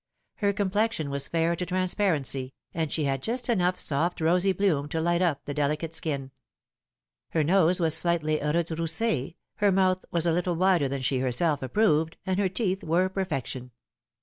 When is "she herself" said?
11.03-11.61